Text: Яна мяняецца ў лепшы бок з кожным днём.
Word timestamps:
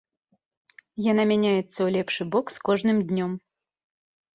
Яна 1.11 1.23
мяняецца 1.33 1.67
ў 1.83 1.89
лепшы 1.99 2.23
бок 2.33 2.45
з 2.59 2.67
кожным 2.67 2.97
днём. 3.13 3.31